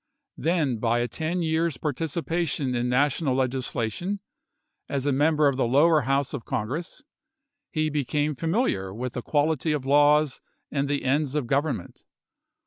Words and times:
Then 0.39 0.77
by 0.79 0.97
a 1.01 1.07
ten 1.07 1.43
years' 1.43 1.77
participation 1.77 2.73
in 2.73 2.89
National 2.89 3.35
legislation 3.35 4.19
as 4.89 5.05
a 5.05 5.11
member 5.11 5.47
of 5.47 5.57
the 5.57 5.67
lower 5.67 6.01
House 6.01 6.33
of 6.33 6.43
Congress, 6.43 7.03
he 7.69 7.87
became 7.87 8.33
familiar 8.35 8.91
with 8.91 9.13
the 9.13 9.21
quality 9.21 9.73
of 9.73 9.85
laws 9.85 10.41
and 10.71 10.87
the 10.89 11.03
ends 11.05 11.35
of 11.35 11.45
government. 11.45 12.03